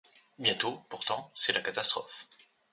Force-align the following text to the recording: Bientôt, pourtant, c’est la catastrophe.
Bientôt, 0.39 0.83
pourtant, 0.89 1.29
c’est 1.35 1.53
la 1.53 1.61
catastrophe. 1.61 2.27